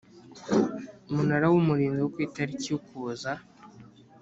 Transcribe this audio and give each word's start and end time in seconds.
Munara 1.13 1.45
w 1.51 1.55
Umurinzi 1.61 1.99
wo 2.01 2.09
ku 2.13 2.19
itariki 2.27 2.67
ya 2.69 2.75
Ukuboza 2.77 3.31